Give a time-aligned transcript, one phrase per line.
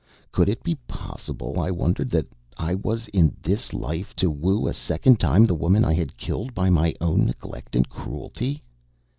[0.31, 2.25] Could it be possible, I wondered, that
[2.57, 6.55] I was in this life to woo a second time the woman I had killed
[6.55, 8.63] by my own neglect and cruelty?